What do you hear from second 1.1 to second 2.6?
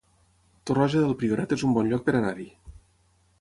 Priorat es un bon lloc per anar-hi